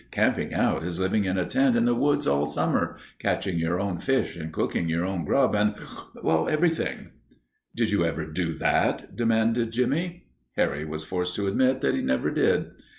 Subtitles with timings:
[0.09, 3.99] "Camping out is living in a tent in the woods all summer, catching your own
[3.99, 5.75] fish and cooking your own grub and
[6.25, 7.11] and everything."
[7.75, 10.25] "Did you ever do that?" demanded Jimmie.
[10.53, 12.71] Harry was forced to admit that he never did.